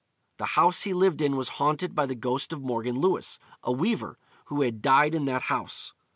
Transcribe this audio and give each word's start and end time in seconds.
The 0.37 0.45
house 0.57 0.81
he 0.81 0.95
lived 0.95 1.21
in 1.21 1.35
was 1.35 1.47
haunted 1.61 1.93
by 1.93 2.07
the 2.07 2.15
ghost 2.15 2.51
of 2.51 2.63
Morgan 2.63 2.99
Lewis, 2.99 3.37
a 3.63 3.71
weaver, 3.71 4.17
who 4.45 4.61
had 4.63 4.81
died 4.81 5.13
in 5.13 5.25
that 5.25 5.43
house. 5.43 5.93